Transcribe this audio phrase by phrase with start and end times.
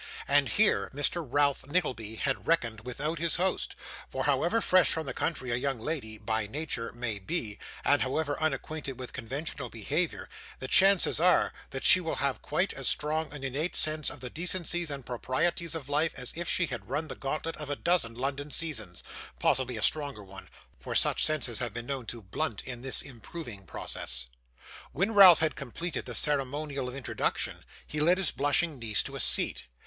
[0.27, 1.23] And here Mr.
[1.29, 3.75] Ralph Nickleby had reckoned without his host;
[4.09, 8.35] for however fresh from the country a young lady (by nature) may be, and however
[8.41, 10.27] unacquainted with conventional behaviour,
[10.57, 14.31] the chances are, that she will have quite as strong an innate sense of the
[14.31, 18.15] decencies and proprieties of life as if she had run the gauntlet of a dozen
[18.15, 19.03] London seasons
[19.39, 20.49] possibly a stronger one,
[20.79, 24.25] for such senses have been known to blunt in this improving process.
[24.93, 29.19] When Ralph had completed the ceremonial of introduction, he led his blushing niece to a
[29.19, 29.65] seat.